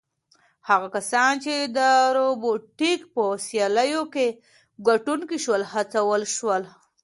هغه 0.69 0.87
کسان 0.95 1.31
چې 1.43 1.55
د 1.77 1.79
روبوټیک 2.17 3.01
په 3.13 3.23
سیالیو 3.45 4.03
کې 4.13 4.27
ګټونکي 4.87 5.37
شول 5.43 5.61
هڅول 5.73 6.21
شول. 6.35 6.63